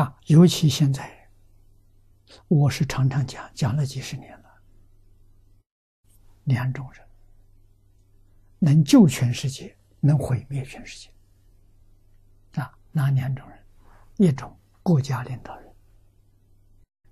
[0.00, 1.28] 啊，尤其现在，
[2.48, 4.50] 我是常常讲，讲了几十年了。
[6.44, 7.06] 两种人
[8.58, 11.10] 能救全世界，能毁灭全世界。
[12.62, 13.58] 啊，哪两种人？
[14.16, 15.70] 一种国家领导人，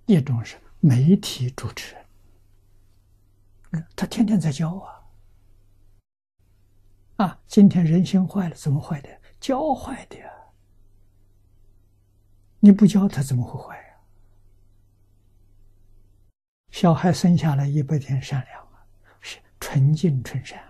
[0.07, 3.85] 一种是媒体主持人。
[3.95, 4.73] 他天天在教
[7.17, 9.21] 啊，啊，今天人心坏了，怎么坏的？
[9.39, 10.27] 教坏的呀。
[12.59, 13.83] 你不教他怎么会坏呀？
[16.71, 18.85] 小孩生下来一百天善良啊，
[19.21, 20.61] 是纯净纯善，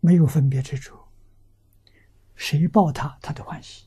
[0.00, 0.98] 没有分别之处。
[2.34, 3.86] 谁抱他，他都欢喜。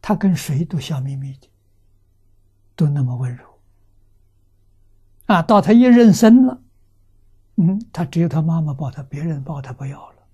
[0.00, 1.48] 他跟谁都笑眯眯的，
[2.76, 3.58] 都那么温柔。
[5.26, 6.62] 啊，到他一认生了，
[7.56, 10.26] 嗯，他只有他妈妈抱他，别人抱他不要了，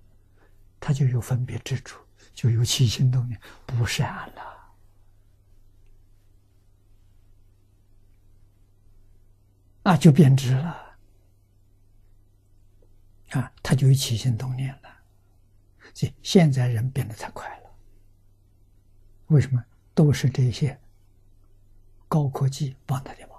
[0.79, 2.01] 他就有分别之处。
[2.33, 4.73] 就有起心动念不善了，
[9.83, 10.97] 啊，就变质了，
[13.31, 14.89] 啊，他就有起心动念了。
[15.93, 17.69] 这现在人变得太快了，
[19.27, 19.63] 为什么？
[19.93, 20.79] 都是这些
[22.07, 23.37] 高科技帮他的忙。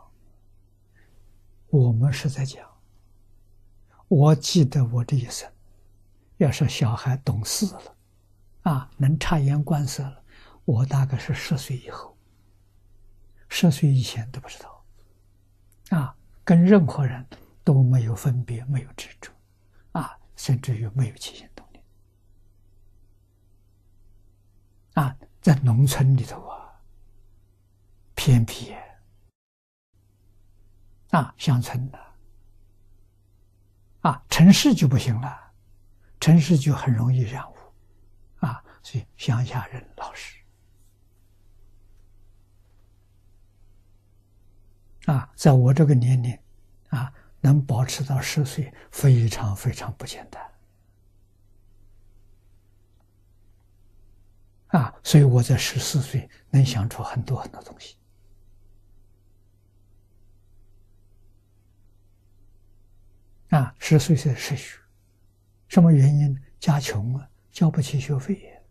[1.69, 2.71] 我们是在讲，
[4.07, 5.51] 我记得我这一生，
[6.37, 7.92] 要是小孩懂事了。
[8.63, 10.23] 啊，能察言观色了。
[10.65, 12.17] 我大概是十岁以后，
[13.49, 14.85] 十岁以前都不知道。
[15.91, 17.27] 啊，跟任何人
[17.65, 19.33] 都没有分别，没有执着，
[19.93, 21.85] 啊，甚至于没有起心动念。
[24.95, 26.81] 啊，在农村里头啊，
[28.15, 28.73] 偏僻，
[31.11, 31.99] 啊，乡村的，
[34.03, 35.53] 啊，城市就不行了，
[36.21, 37.57] 城市就很容易染污。
[38.83, 40.39] 所以乡下人老实
[45.07, 46.39] 啊，在我这个年龄
[46.91, 50.43] 啊，能保持到十岁，非常非常不简单
[54.69, 54.95] 啊！
[55.03, 57.97] 所以我在十四岁能想出很多很多东西
[63.51, 63.75] 啊！
[63.79, 64.79] 十岁才失学，
[65.69, 66.41] 什么原因？
[66.59, 68.62] 家穷啊，交不起学费呀。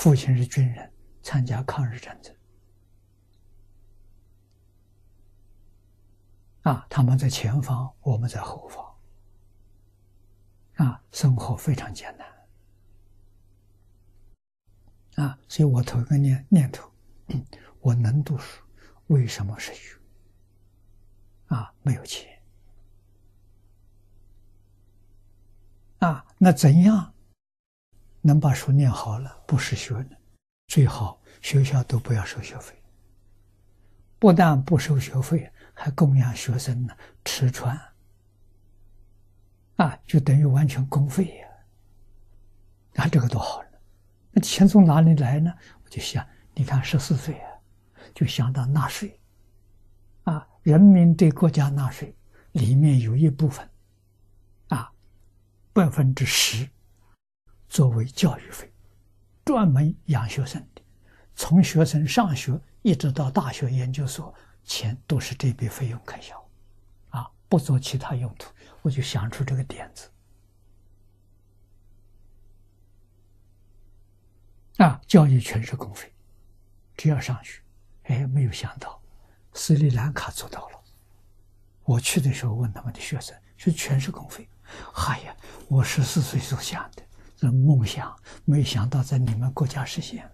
[0.00, 0.90] 父亲是军人，
[1.22, 2.34] 参加抗日战争。
[6.62, 8.82] 啊，他们在前方，我们在后方。
[10.86, 12.26] 啊，生活非常艰难。
[15.26, 16.90] 啊，所以我头一个念念头，
[17.80, 18.64] 我能读书，
[19.08, 19.98] 为什么是学？
[21.48, 22.42] 啊，没有钱。
[25.98, 27.12] 啊，那怎样？
[28.20, 30.16] 能把书念好了，不失学呢。
[30.66, 32.74] 最好学校都不要收学费，
[34.18, 36.94] 不但不收学费，还供养学生呢，
[37.24, 37.76] 吃穿。
[39.76, 41.48] 啊，就等于完全公费呀。
[42.96, 43.78] 啊，这个多好呢！
[44.32, 45.52] 那钱从哪里来呢？
[45.82, 47.50] 我就想，你看十四岁啊，
[48.14, 49.18] 就想到纳税。
[50.24, 52.14] 啊，人民对国家纳税，
[52.52, 53.68] 里面有一部分，
[54.68, 54.92] 啊，
[55.72, 56.68] 百分之十。
[57.70, 58.70] 作为教育费，
[59.44, 60.82] 专门养学生的，
[61.36, 66.36] 从学生上学一直到大学研究所，钱都是这笔费用开销，
[67.10, 70.10] 啊，不做其他用途，我就想出这个点子，
[74.78, 76.12] 啊，教育全是公费，
[76.96, 77.62] 只要上学，
[78.02, 79.00] 哎，没有想到
[79.52, 80.80] 斯里兰卡做到了，
[81.84, 84.48] 我去的时候问他们的学生，说全是公费，
[85.06, 85.36] 哎呀，
[85.68, 87.02] 我十四岁所想的。
[87.40, 88.14] 这梦想，
[88.44, 90.32] 没想到在你们国家实现了。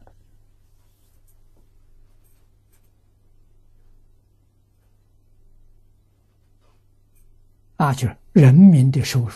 [7.76, 9.32] 啊，就是人民的收入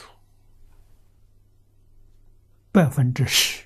[2.72, 3.64] 百分之十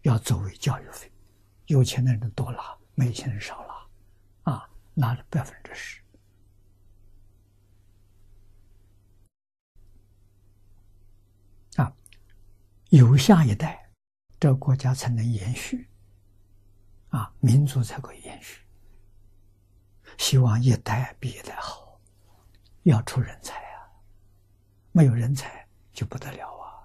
[0.00, 1.12] 要作为教育费，
[1.66, 3.62] 有钱的人多拿，没钱人少
[4.46, 6.00] 拿，啊，拿了百分之十。
[12.90, 13.88] 有下一代，
[14.40, 15.88] 这国家才能延续，
[17.10, 18.64] 啊，民族才可以延续。
[20.18, 22.00] 希望一代比一代好，
[22.82, 23.86] 要出人才啊！
[24.90, 26.82] 没有人才就不得了啊！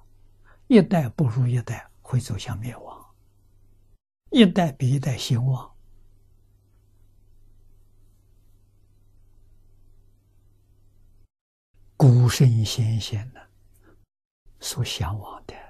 [0.68, 3.04] 一代不如一代，会走向灭亡；
[4.30, 5.76] 一代比一代兴旺。
[11.98, 13.42] 古圣先贤呢，
[14.60, 15.65] 所向往的。